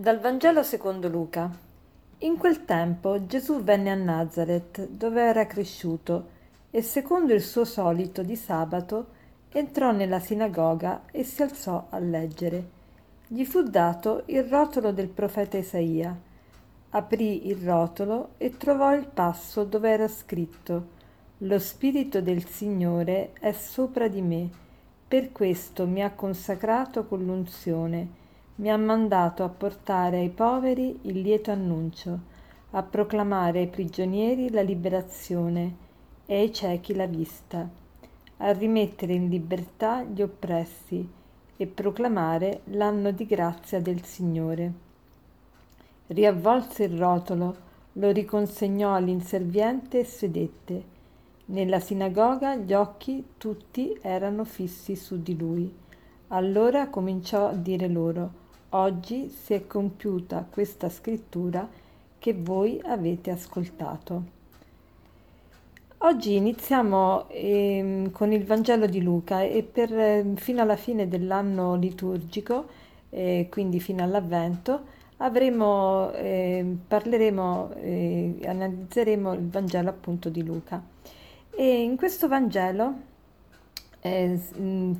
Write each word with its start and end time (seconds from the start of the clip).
Dal 0.00 0.18
Vangelo 0.18 0.62
secondo 0.62 1.08
Luca. 1.08 1.50
In 2.20 2.38
quel 2.38 2.64
tempo 2.64 3.26
Gesù 3.26 3.62
venne 3.62 3.90
a 3.90 3.94
Nazareth, 3.94 4.88
dove 4.88 5.20
era 5.20 5.44
cresciuto, 5.44 6.28
e 6.70 6.80
secondo 6.80 7.34
il 7.34 7.42
suo 7.42 7.66
solito 7.66 8.22
di 8.22 8.34
sabato 8.34 9.08
entrò 9.50 9.92
nella 9.92 10.18
sinagoga 10.18 11.02
e 11.10 11.22
si 11.22 11.42
alzò 11.42 11.88
a 11.90 11.98
leggere. 11.98 12.64
Gli 13.26 13.44
fu 13.44 13.62
dato 13.62 14.22
il 14.28 14.44
rotolo 14.44 14.90
del 14.90 15.08
profeta 15.08 15.58
Isaia. 15.58 16.18
Aprì 16.92 17.48
il 17.48 17.56
rotolo 17.56 18.30
e 18.38 18.56
trovò 18.56 18.94
il 18.94 19.04
passo 19.04 19.64
dove 19.64 19.90
era 19.90 20.08
scritto 20.08 20.86
Lo 21.40 21.58
Spirito 21.58 22.22
del 22.22 22.46
Signore 22.46 23.32
è 23.38 23.52
sopra 23.52 24.08
di 24.08 24.22
me, 24.22 24.48
per 25.06 25.30
questo 25.30 25.86
mi 25.86 26.02
ha 26.02 26.10
consacrato 26.10 27.04
con 27.04 27.22
l'unzione 27.22 28.19
mi 28.60 28.70
ha 28.70 28.76
mandato 28.76 29.42
a 29.42 29.48
portare 29.48 30.18
ai 30.18 30.28
poveri 30.28 30.98
il 31.02 31.20
lieto 31.20 31.50
annuncio, 31.50 32.18
a 32.72 32.82
proclamare 32.82 33.60
ai 33.60 33.68
prigionieri 33.68 34.50
la 34.50 34.60
liberazione 34.60 35.76
e 36.26 36.40
ai 36.40 36.52
ciechi 36.52 36.94
la 36.94 37.06
vista, 37.06 37.66
a 38.36 38.52
rimettere 38.52 39.14
in 39.14 39.30
libertà 39.30 40.02
gli 40.02 40.20
oppressi 40.20 41.08
e 41.56 41.66
proclamare 41.66 42.60
l'anno 42.64 43.12
di 43.12 43.24
grazia 43.24 43.80
del 43.80 44.04
Signore. 44.04 44.72
Riavvolse 46.08 46.84
il 46.84 46.98
rotolo, 46.98 47.56
lo 47.94 48.10
riconsegnò 48.10 48.92
all'inserviente 48.92 50.00
e 50.00 50.04
sedette. 50.04 50.84
Nella 51.46 51.80
sinagoga 51.80 52.56
gli 52.56 52.74
occhi 52.74 53.24
tutti 53.38 53.98
erano 54.02 54.44
fissi 54.44 54.96
su 54.96 55.22
di 55.22 55.34
lui. 55.34 55.74
Allora 56.28 56.88
cominciò 56.88 57.48
a 57.48 57.54
dire 57.54 57.88
loro, 57.88 58.39
Oggi 58.72 59.28
si 59.30 59.52
è 59.54 59.66
compiuta 59.66 60.46
questa 60.48 60.88
scrittura 60.88 61.68
che 62.20 62.34
voi 62.34 62.80
avete 62.84 63.32
ascoltato. 63.32 64.22
Oggi 65.98 66.36
iniziamo 66.36 67.28
eh, 67.30 68.10
con 68.12 68.30
il 68.30 68.44
Vangelo 68.44 68.86
di 68.86 69.02
Luca 69.02 69.42
e 69.42 69.64
per, 69.64 69.92
eh, 69.92 70.24
fino 70.36 70.62
alla 70.62 70.76
fine 70.76 71.08
dell'anno 71.08 71.74
liturgico, 71.74 72.68
eh, 73.10 73.48
quindi 73.50 73.80
fino 73.80 74.04
all'avvento, 74.04 74.84
avremo, 75.16 76.12
ehm, 76.12 76.78
parleremo, 76.86 77.72
eh, 77.74 78.38
analizzeremo 78.44 79.32
il 79.32 79.48
Vangelo 79.48 79.88
appunto 79.88 80.28
di 80.28 80.44
Luca. 80.44 80.80
E 81.50 81.82
in 81.82 81.96
questo 81.96 82.28
Vangelo 82.28 82.94
eh, 84.00 84.40
mm, 84.58 84.92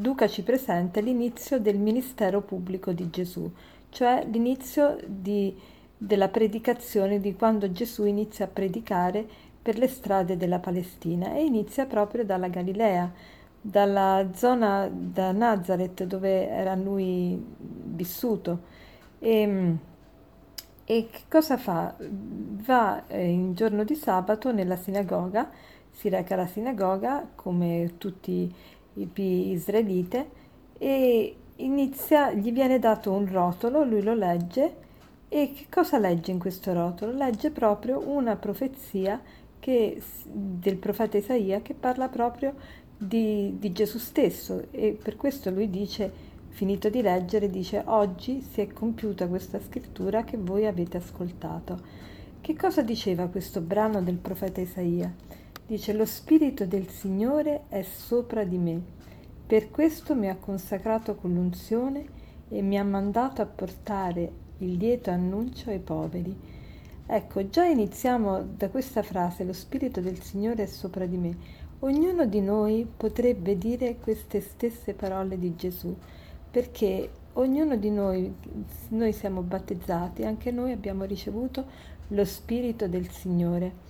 Luca 0.00 0.26
ci 0.26 0.42
presenta 0.42 1.00
l'inizio 1.00 1.60
del 1.60 1.78
ministero 1.78 2.40
pubblico 2.40 2.92
di 2.92 3.10
Gesù, 3.10 3.50
cioè 3.90 4.26
l'inizio 4.30 4.98
di, 5.06 5.54
della 5.96 6.28
predicazione 6.28 7.20
di 7.20 7.34
quando 7.34 7.70
Gesù 7.72 8.04
inizia 8.04 8.46
a 8.46 8.48
predicare 8.48 9.26
per 9.60 9.76
le 9.76 9.88
strade 9.88 10.36
della 10.36 10.60
Palestina 10.60 11.34
e 11.34 11.44
inizia 11.44 11.84
proprio 11.86 12.24
dalla 12.24 12.48
Galilea, 12.48 13.12
dalla 13.60 14.30
zona 14.34 14.88
da 14.90 15.32
Nazareth 15.32 16.04
dove 16.04 16.48
era 16.48 16.74
lui 16.74 17.38
vissuto. 17.94 18.76
E, 19.18 19.46
mm, 19.46 19.74
e 20.84 21.08
che 21.10 21.20
cosa 21.28 21.58
fa? 21.58 21.94
Va 21.98 23.06
eh, 23.08 23.26
in 23.26 23.52
giorno 23.54 23.84
di 23.84 23.94
sabato 23.94 24.52
nella 24.52 24.76
sinagoga 24.76 25.50
si 25.98 26.08
reca 26.08 26.34
alla 26.34 26.46
sinagoga 26.46 27.28
come 27.34 27.94
tutti 27.98 28.54
i 28.94 29.10
israelite 29.50 30.30
e 30.78 31.34
inizia, 31.56 32.32
gli 32.32 32.52
viene 32.52 32.78
dato 32.78 33.10
un 33.10 33.28
rotolo, 33.28 33.82
lui 33.82 34.02
lo 34.02 34.14
legge 34.14 34.86
e 35.28 35.52
che 35.52 35.66
cosa 35.68 35.98
legge 35.98 36.30
in 36.30 36.38
questo 36.38 36.72
rotolo? 36.72 37.12
Legge 37.12 37.50
proprio 37.50 38.00
una 38.08 38.36
profezia 38.36 39.20
che, 39.58 40.00
del 40.24 40.76
profeta 40.76 41.16
Isaia 41.16 41.62
che 41.62 41.74
parla 41.74 42.08
proprio 42.08 42.54
di, 42.96 43.56
di 43.58 43.72
Gesù 43.72 43.98
stesso 43.98 44.68
e 44.70 44.96
per 45.00 45.16
questo 45.16 45.50
lui 45.50 45.68
dice, 45.68 46.10
finito 46.50 46.88
di 46.88 47.02
leggere, 47.02 47.50
dice 47.50 47.82
oggi 47.86 48.40
si 48.40 48.60
è 48.60 48.68
compiuta 48.68 49.26
questa 49.26 49.60
scrittura 49.60 50.22
che 50.22 50.36
voi 50.36 50.64
avete 50.64 50.98
ascoltato. 50.98 52.06
Che 52.40 52.54
cosa 52.54 52.82
diceva 52.82 53.26
questo 53.26 53.60
brano 53.60 54.00
del 54.00 54.16
profeta 54.16 54.60
Isaia? 54.60 55.12
Dice, 55.68 55.92
lo 55.92 56.06
Spirito 56.06 56.64
del 56.64 56.88
Signore 56.88 57.64
è 57.68 57.82
sopra 57.82 58.42
di 58.44 58.56
me, 58.56 58.80
per 59.46 59.70
questo 59.70 60.14
mi 60.14 60.30
ha 60.30 60.36
consacrato 60.36 61.14
con 61.14 61.34
l'unzione 61.34 62.06
e 62.48 62.62
mi 62.62 62.78
ha 62.78 62.84
mandato 62.84 63.42
a 63.42 63.46
portare 63.46 64.32
il 64.60 64.78
lieto 64.78 65.10
annuncio 65.10 65.68
ai 65.68 65.80
poveri. 65.80 66.34
Ecco, 67.04 67.50
già 67.50 67.66
iniziamo 67.66 68.40
da 68.44 68.70
questa 68.70 69.02
frase, 69.02 69.44
lo 69.44 69.52
Spirito 69.52 70.00
del 70.00 70.22
Signore 70.22 70.62
è 70.62 70.66
sopra 70.66 71.04
di 71.04 71.18
me. 71.18 71.36
Ognuno 71.80 72.24
di 72.24 72.40
noi 72.40 72.90
potrebbe 72.96 73.58
dire 73.58 73.98
queste 73.98 74.40
stesse 74.40 74.94
parole 74.94 75.38
di 75.38 75.54
Gesù, 75.54 75.94
perché 76.50 77.10
ognuno 77.34 77.76
di 77.76 77.90
noi, 77.90 78.34
noi 78.88 79.12
siamo 79.12 79.42
battezzati, 79.42 80.24
anche 80.24 80.50
noi 80.50 80.72
abbiamo 80.72 81.04
ricevuto 81.04 81.66
lo 82.08 82.24
Spirito 82.24 82.88
del 82.88 83.10
Signore. 83.10 83.87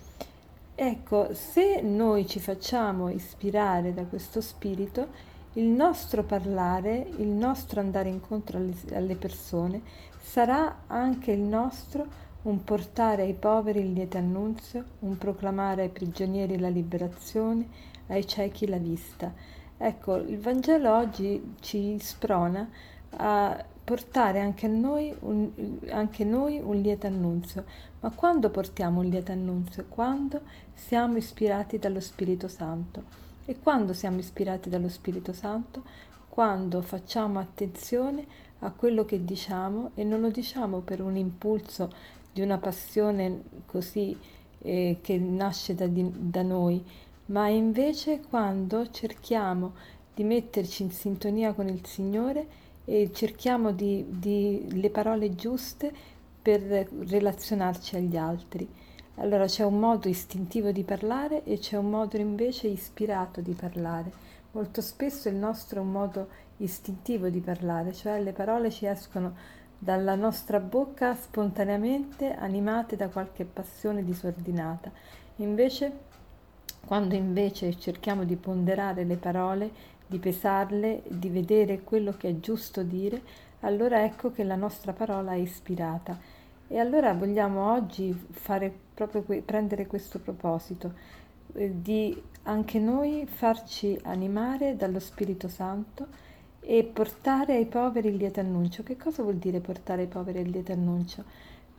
Ecco, 0.81 1.33
se 1.33 1.81
noi 1.81 2.25
ci 2.25 2.39
facciamo 2.39 3.09
ispirare 3.09 3.93
da 3.93 4.05
questo 4.05 4.39
spirito, 4.39 5.09
il 5.55 5.65
nostro 5.65 6.23
parlare, 6.23 7.05
il 7.17 7.27
nostro 7.27 7.81
andare 7.81 8.07
incontro 8.07 8.59
alle, 8.93 9.15
persone 9.15 9.81
sarà 10.21 10.83
anche 10.87 11.33
il 11.33 11.41
nostro 11.41 12.07
un 12.43 12.63
portare 12.63 13.23
ai 13.23 13.33
poveri 13.33 13.81
il 13.81 13.91
lieto 13.91 14.19
annunzio, 14.19 14.85
un 14.99 15.17
proclamare 15.17 15.81
ai 15.81 15.89
prigionieri 15.89 16.57
la 16.57 16.69
liberazione, 16.69 17.67
ai 18.07 18.25
ciechi 18.25 18.65
la 18.65 18.77
vista. 18.77 19.33
Ecco, 19.77 20.15
il 20.15 20.39
Vangelo 20.39 20.95
oggi 20.95 21.55
ci 21.59 21.99
sprona 21.99 22.69
a 23.17 23.65
portare 23.89 24.39
anche 24.39 24.67
noi 24.67 25.11
un, 25.21 25.49
anche 25.89 26.23
noi 26.23 26.59
un 26.59 26.75
lieto 26.75 27.07
annunzio. 27.07 27.65
Ma 28.01 28.11
quando 28.11 28.51
portiamo 28.51 28.99
un 28.99 29.07
lieto 29.07 29.31
annunzio? 29.31 29.85
Quando 29.89 30.41
siamo 30.75 31.17
ispirati 31.17 31.79
dallo 31.79 31.99
Spirito 31.99 32.47
Santo. 32.47 33.01
E 33.45 33.57
quando 33.57 33.93
siamo 33.93 34.19
ispirati 34.19 34.69
dallo 34.69 34.89
Spirito 34.89 35.33
Santo? 35.33 35.81
Quando 36.29 36.83
facciamo 36.83 37.39
attenzione 37.39 38.27
a 38.59 38.69
quello 38.69 39.05
che 39.05 39.25
diciamo 39.25 39.89
e 39.95 40.03
non 40.03 40.21
lo 40.21 40.29
diciamo 40.29 40.81
per 40.81 41.01
un 41.01 41.15
impulso 41.15 41.91
di 42.31 42.41
una 42.41 42.59
passione 42.59 43.41
così 43.65 44.15
eh, 44.59 44.99
che 45.01 45.17
nasce 45.17 45.73
da, 45.73 45.87
di, 45.87 46.07
da 46.15 46.43
noi, 46.43 46.85
ma 47.27 47.47
invece 47.47 48.21
quando 48.21 48.91
cerchiamo 48.91 49.73
di 50.13 50.23
metterci 50.23 50.83
in 50.83 50.91
sintonia 50.91 51.53
con 51.53 51.67
il 51.67 51.83
Signore 51.87 52.67
e 52.85 53.11
cerchiamo 53.13 53.71
di, 53.71 54.05
di 54.09 54.67
le 54.79 54.89
parole 54.89 55.35
giuste 55.35 55.91
per 56.41 56.61
relazionarci 56.61 57.95
agli 57.95 58.17
altri. 58.17 58.67
Allora 59.15 59.45
c'è 59.45 59.63
un 59.63 59.79
modo 59.79 60.07
istintivo 60.07 60.71
di 60.71 60.83
parlare 60.83 61.43
e 61.43 61.57
c'è 61.57 61.77
un 61.77 61.89
modo 61.89 62.17
invece 62.17 62.67
ispirato 62.67 63.41
di 63.41 63.53
parlare. 63.53 64.11
Molto 64.51 64.81
spesso 64.81 65.27
il 65.27 65.35
nostro 65.35 65.79
è 65.79 65.83
un 65.83 65.91
modo 65.91 66.27
istintivo 66.57 67.29
di 67.29 67.39
parlare, 67.39 67.93
cioè 67.93 68.21
le 68.21 68.31
parole 68.31 68.71
ci 68.71 68.85
escono 68.85 69.35
dalla 69.77 70.15
nostra 70.15 70.59
bocca 70.59 71.15
spontaneamente 71.15 72.33
animate 72.33 72.95
da 72.95 73.09
qualche 73.09 73.45
passione 73.45 74.03
disordinata. 74.03 74.91
Invece, 75.37 75.91
quando 76.85 77.15
invece 77.15 77.77
cerchiamo 77.77 78.23
di 78.23 78.35
ponderare 78.35 79.03
le 79.03 79.17
parole 79.17 79.71
di 80.09 80.17
pesarle, 80.17 81.03
di 81.07 81.29
vedere 81.29 81.83
quello 81.83 82.15
che 82.17 82.29
è 82.29 82.39
giusto 82.39 82.81
dire, 82.81 83.21
allora 83.59 84.03
ecco 84.03 84.31
che 84.31 84.43
la 84.43 84.55
nostra 84.55 84.91
parola 84.91 85.33
è 85.33 85.37
ispirata. 85.37 86.17
E 86.67 86.79
allora 86.79 87.13
vogliamo 87.13 87.71
oggi 87.71 88.11
fare 88.31 88.73
proprio 88.93 89.21
que- 89.21 89.43
prendere 89.43 89.85
questo 89.85 90.19
proposito 90.19 90.93
eh, 91.53 91.71
di 91.79 92.19
anche 92.43 92.79
noi 92.79 93.27
farci 93.27 93.99
animare 94.03 94.75
dallo 94.75 94.99
Spirito 94.99 95.47
Santo 95.47 96.07
e 96.59 96.83
portare 96.83 97.55
ai 97.55 97.65
poveri 97.65 98.09
il 98.09 98.15
lieto 98.15 98.39
annuncio. 98.39 98.81
Che 98.81 98.97
cosa 98.97 99.21
vuol 99.21 99.35
dire 99.35 99.59
portare 99.59 100.01
ai 100.03 100.07
poveri 100.07 100.39
il 100.39 100.49
lieto 100.49 100.71
annuncio? 100.71 101.23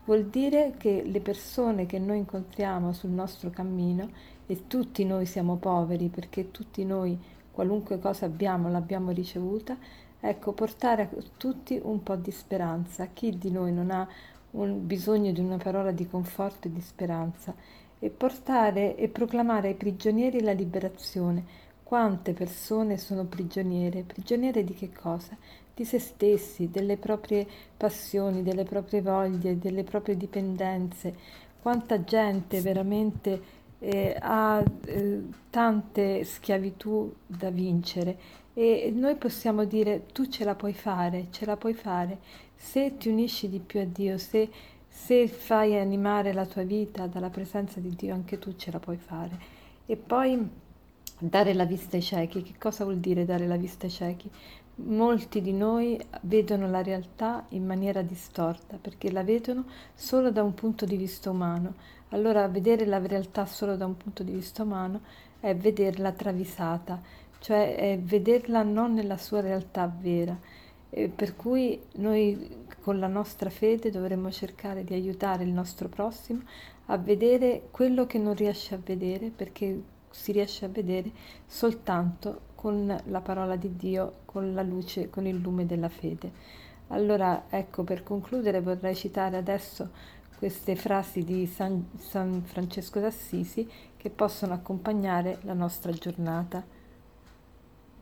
Vuol 0.04 0.26
dire 0.26 0.74
che 0.78 1.02
le 1.04 1.20
persone 1.20 1.86
che 1.86 1.98
noi 1.98 2.18
incontriamo 2.18 2.92
sul 2.92 3.10
nostro 3.10 3.50
cammino, 3.50 4.08
e 4.50 4.66
tutti 4.66 5.04
noi 5.04 5.26
siamo 5.26 5.54
poveri 5.56 6.08
perché 6.08 6.50
tutti 6.50 6.84
noi 6.84 7.16
qualunque 7.60 7.98
cosa 7.98 8.24
abbiamo 8.24 8.70
l'abbiamo 8.70 9.10
ricevuta, 9.10 9.76
ecco, 10.18 10.52
portare 10.52 11.02
a 11.02 11.08
tutti 11.36 11.78
un 11.82 12.02
po' 12.02 12.16
di 12.16 12.30
speranza. 12.30 13.08
Chi 13.12 13.36
di 13.36 13.50
noi 13.50 13.70
non 13.70 13.90
ha 13.90 14.08
un 14.52 14.86
bisogno 14.86 15.30
di 15.30 15.40
una 15.40 15.58
parola 15.58 15.90
di 15.90 16.08
conforto 16.08 16.68
e 16.68 16.72
di 16.72 16.80
speranza? 16.80 17.54
E 17.98 18.08
portare 18.08 18.96
e 18.96 19.08
proclamare 19.08 19.68
ai 19.68 19.74
prigionieri 19.74 20.40
la 20.40 20.52
liberazione. 20.52 21.44
Quante 21.82 22.32
persone 22.32 22.96
sono 22.96 23.26
prigioniere? 23.26 24.04
Prigioniere 24.04 24.64
di 24.64 24.72
che 24.72 24.90
cosa? 24.90 25.36
Di 25.74 25.84
se 25.84 25.98
stessi, 25.98 26.70
delle 26.70 26.96
proprie 26.96 27.46
passioni, 27.76 28.42
delle 28.42 28.64
proprie 28.64 29.02
voglie, 29.02 29.58
delle 29.58 29.84
proprie 29.84 30.16
dipendenze. 30.16 31.14
Quanta 31.60 32.02
gente 32.04 32.62
veramente 32.62 33.59
eh, 33.80 34.16
ha 34.20 34.62
eh, 34.84 35.22
tante 35.50 36.24
schiavitù 36.24 37.12
da 37.26 37.50
vincere 37.50 38.18
e 38.54 38.92
noi 38.94 39.16
possiamo 39.16 39.64
dire 39.64 40.06
tu 40.12 40.26
ce 40.28 40.44
la 40.44 40.54
puoi 40.54 40.74
fare, 40.74 41.26
ce 41.30 41.44
la 41.44 41.56
puoi 41.56 41.74
fare 41.74 42.18
se 42.56 42.96
ti 42.96 43.08
unisci 43.08 43.48
di 43.48 43.58
più 43.58 43.80
a 43.80 43.84
Dio, 43.84 44.18
se, 44.18 44.48
se 44.88 45.28
fai 45.28 45.78
animare 45.78 46.32
la 46.32 46.46
tua 46.46 46.62
vita 46.62 47.06
dalla 47.06 47.30
presenza 47.30 47.80
di 47.80 47.94
Dio, 47.96 48.14
anche 48.14 48.38
tu 48.38 48.54
ce 48.56 48.70
la 48.70 48.78
puoi 48.78 48.98
fare. 48.98 49.58
E 49.86 49.96
poi 49.96 50.48
Dare 51.22 51.52
la 51.52 51.66
vista 51.66 51.96
ai 51.96 52.02
ciechi, 52.02 52.42
che 52.42 52.54
cosa 52.58 52.84
vuol 52.84 52.96
dire 52.96 53.26
dare 53.26 53.46
la 53.46 53.56
vista 53.56 53.84
ai 53.84 53.92
ciechi? 53.92 54.30
Molti 54.82 55.42
di 55.42 55.52
noi 55.52 56.00
vedono 56.22 56.68
la 56.68 56.82
realtà 56.82 57.44
in 57.50 57.66
maniera 57.66 58.00
distorta 58.00 58.78
perché 58.80 59.10
la 59.10 59.22
vedono 59.22 59.66
solo 59.94 60.30
da 60.30 60.42
un 60.42 60.54
punto 60.54 60.86
di 60.86 60.96
vista 60.96 61.30
umano. 61.30 61.74
Allora 62.10 62.48
vedere 62.48 62.86
la 62.86 62.98
realtà 62.98 63.44
solo 63.44 63.76
da 63.76 63.84
un 63.84 63.96
punto 63.96 64.22
di 64.22 64.32
vista 64.32 64.62
umano 64.62 65.02
è 65.38 65.54
vederla 65.54 66.12
travisata, 66.12 67.00
cioè 67.40 67.76
è 67.76 67.98
vederla 67.98 68.62
non 68.62 68.94
nella 68.94 69.18
sua 69.18 69.40
realtà 69.40 69.92
vera. 70.00 70.38
E 70.88 71.08
per 71.08 71.36
cui 71.36 71.78
noi 71.96 72.64
con 72.80 72.98
la 72.98 73.06
nostra 73.06 73.50
fede 73.50 73.90
dovremmo 73.90 74.30
cercare 74.30 74.82
di 74.82 74.94
aiutare 74.94 75.44
il 75.44 75.52
nostro 75.52 75.88
prossimo 75.88 76.40
a 76.86 76.96
vedere 76.96 77.68
quello 77.70 78.06
che 78.06 78.18
non 78.18 78.34
riesce 78.34 78.74
a 78.74 78.80
vedere 78.82 79.30
perché 79.30 79.82
si 80.10 80.32
riesce 80.32 80.64
a 80.64 80.68
vedere 80.68 81.10
soltanto 81.46 82.48
con 82.60 82.94
la 83.06 83.20
parola 83.22 83.56
di 83.56 83.74
Dio, 83.74 84.16
con 84.26 84.52
la 84.52 84.60
luce, 84.60 85.08
con 85.08 85.24
il 85.24 85.36
lume 85.36 85.64
della 85.64 85.88
fede. 85.88 86.30
Allora, 86.88 87.44
ecco, 87.48 87.84
per 87.84 88.02
concludere 88.02 88.60
vorrei 88.60 88.94
citare 88.94 89.38
adesso 89.38 89.88
queste 90.36 90.76
frasi 90.76 91.24
di 91.24 91.46
San, 91.46 91.86
San 91.96 92.42
Francesco 92.44 93.00
d'Assisi 93.00 93.66
che 93.96 94.10
possono 94.10 94.52
accompagnare 94.52 95.38
la 95.44 95.54
nostra 95.54 95.90
giornata. 95.92 96.62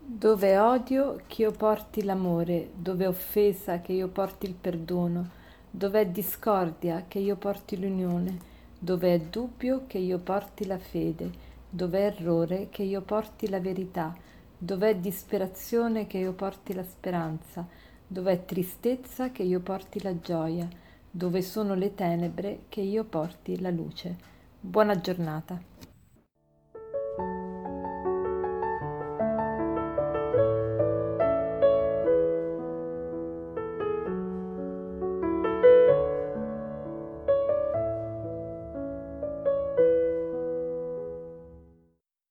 Dove 0.04 0.58
odio 0.58 1.20
che 1.28 1.42
io 1.42 1.52
porti 1.52 2.02
l'amore, 2.02 2.70
dove 2.74 3.06
offesa 3.06 3.80
che 3.80 3.92
io 3.92 4.08
porti 4.08 4.46
il 4.46 4.54
perdono, 4.54 5.28
dove 5.70 6.10
discordia 6.10 7.04
che 7.06 7.20
io 7.20 7.36
porti 7.36 7.78
l'unione, 7.78 8.38
dove 8.76 9.30
dubbio 9.30 9.84
che 9.86 9.98
io 9.98 10.18
porti 10.18 10.66
la 10.66 10.78
fede, 10.78 11.30
dov'è 11.70 12.06
errore 12.06 12.68
che 12.70 12.82
io 12.82 13.02
porti 13.02 13.48
la 13.48 13.60
verità, 13.60 14.26
dov'è 14.58 14.96
disperazione 14.96 16.08
che 16.08 16.18
io 16.18 16.32
porti 16.32 16.74
la 16.74 16.82
speranza, 16.82 17.66
dov'è 18.06 18.44
tristezza 18.44 19.30
che 19.30 19.44
io 19.44 19.60
porti 19.60 20.02
la 20.02 20.18
gioia, 20.18 20.68
dove 21.10 21.42
sono 21.42 21.74
le 21.74 21.94
tenebre 21.94 22.64
che 22.68 22.80
io 22.80 23.04
porti 23.04 23.60
la 23.60 23.70
luce. 23.70 24.16
Buona 24.60 25.00
giornata. 25.00 25.77